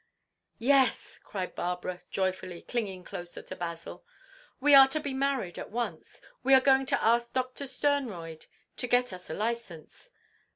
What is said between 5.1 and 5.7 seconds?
married at